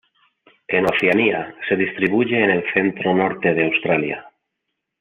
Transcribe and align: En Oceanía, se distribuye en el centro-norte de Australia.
En 0.67 0.85
Oceanía, 0.91 1.53
se 1.69 1.75
distribuye 1.75 2.43
en 2.43 2.49
el 2.49 2.63
centro-norte 2.73 3.53
de 3.53 3.65
Australia. 3.65 4.25